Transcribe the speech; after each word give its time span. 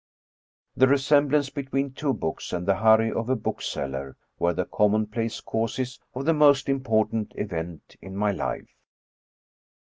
The 0.75 0.87
resemblance 0.87 1.51
between 1.51 1.91
two 1.91 2.11
books, 2.11 2.53
and 2.53 2.67
the 2.67 2.77
hurry 2.77 3.11
of 3.11 3.29
a 3.29 3.35
bookseller, 3.35 4.17
were 4.39 4.51
the 4.51 4.65
commonplace 4.65 5.39
causes 5.41 5.99
of 6.15 6.25
the 6.25 6.33
most 6.33 6.67
im 6.67 6.81
portant 6.81 7.33
event 7.35 7.95
in 8.01 8.15
my 8.15 8.31
life. 8.31 8.73